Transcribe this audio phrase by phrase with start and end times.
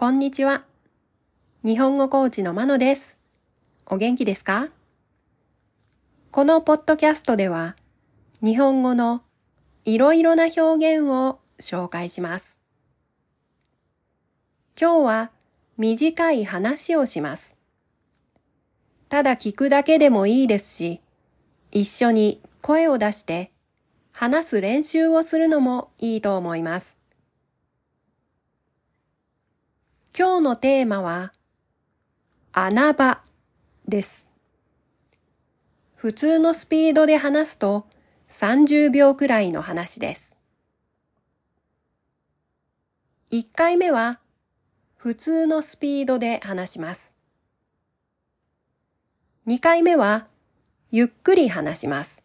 [0.00, 0.62] こんにちは。
[1.64, 3.18] 日本語コーチのまのです。
[3.84, 4.68] お元気ですか？
[6.30, 7.74] このポッドキャストでは、
[8.40, 9.22] 日本語の
[9.84, 10.60] いろいろな表
[10.98, 12.58] 現を紹介します。
[14.80, 15.30] 今日は
[15.76, 17.56] 短い話をします。
[19.08, 21.00] ただ聞くだけでもいいですし、
[21.72, 23.50] 一緒に声を出して
[24.12, 26.97] 話す練習をするのもいいと思います。
[30.18, 31.32] 今日のテーマは
[32.50, 33.20] 穴場
[33.86, 34.28] です。
[35.94, 37.86] 普通のスピードで話すと
[38.28, 40.36] 30秒くらいの話です。
[43.30, 44.18] 1回目は
[44.96, 47.14] 普通のスピードで話します。
[49.46, 50.26] 2回目は
[50.90, 52.24] ゆっくり話します。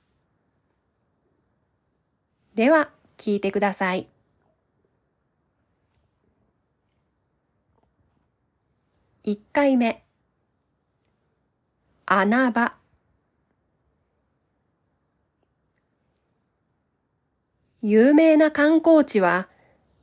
[2.55, 4.12] では、聞いてください。
[9.25, 10.03] 1回目
[12.05, 12.73] 穴場
[17.81, 19.47] 有名な観光地は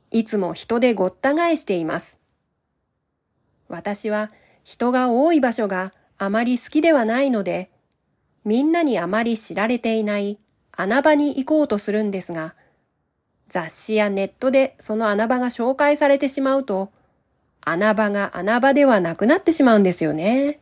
[0.09, 2.17] いつも人でごった返しています。
[3.67, 4.31] 私は
[4.63, 7.69] 人が多い場所があまり好きではないので、
[8.43, 10.39] みんなにあまり知られていない
[10.71, 12.55] 穴場に行こうとするんですが、
[13.49, 16.91] 雑誌やネットでその穴場が紹介されてしまうと、
[17.61, 20.59] 穴場が穴場ではなくなってしまうんですよね。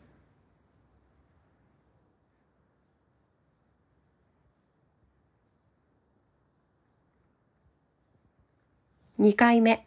[9.19, 9.85] 2回目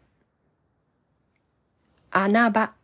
[2.10, 2.74] 穴場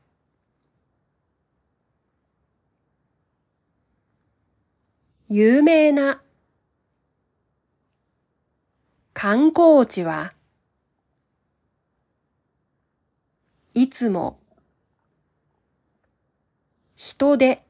[5.28, 6.22] 有名な
[9.12, 10.32] 観光地は
[13.80, 14.40] いつも
[16.96, 17.62] 人で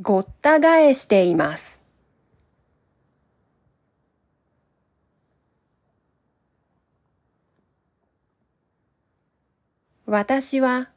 [0.00, 1.82] ごった返しています。
[10.06, 10.88] 私は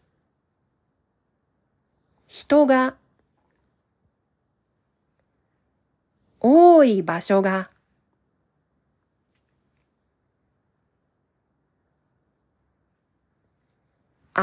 [2.28, 2.98] 人が
[6.40, 7.72] 多い場所が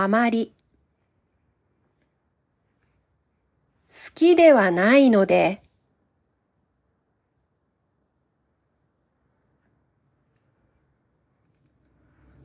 [0.01, 0.55] あまり。
[3.91, 5.61] 好きではないので。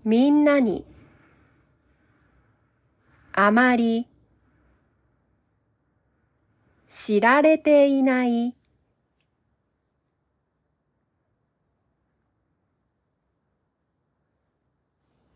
[0.03, 0.83] みんなに。
[3.33, 4.07] あまり。
[6.87, 8.55] 知られていない。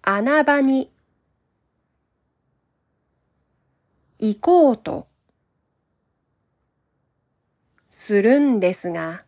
[0.02, 0.97] 穴場に。
[4.20, 5.08] 行こうと
[7.90, 9.26] するんですが、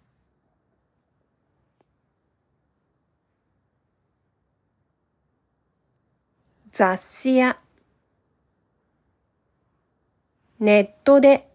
[6.72, 7.60] 雑誌や
[10.60, 11.50] ネットで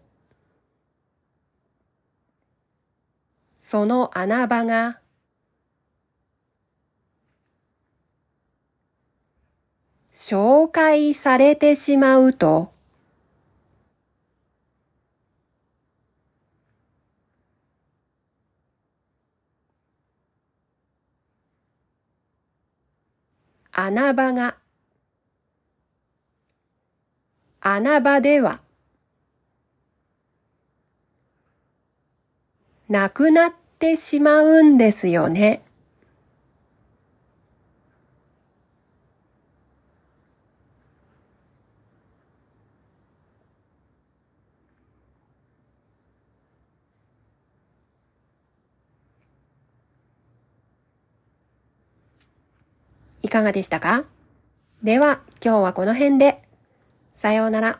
[3.57, 4.99] その穴場が
[10.13, 12.74] 紹介されてしまうと、
[23.77, 24.55] 穴場が
[27.59, 28.61] 穴場では
[32.87, 35.64] なくなってしまうんですよね。
[53.35, 54.05] かがでしたか？
[54.81, 56.41] では、今日はこの辺で。
[57.13, 57.79] さようなら。